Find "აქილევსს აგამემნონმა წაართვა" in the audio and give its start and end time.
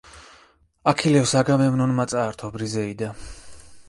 0.91-2.49